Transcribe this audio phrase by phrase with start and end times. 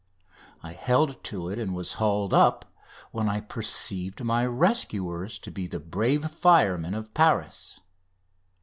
[0.63, 2.65] I held to it, and was hauled up,
[3.11, 7.81] when I perceived my rescuers to be the brave firemen of Paris.